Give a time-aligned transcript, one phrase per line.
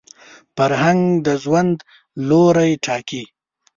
[0.55, 1.77] فرهنګ د ژوند
[2.27, 3.23] لوري ټاکي